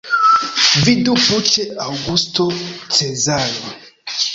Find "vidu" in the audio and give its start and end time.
0.87-1.13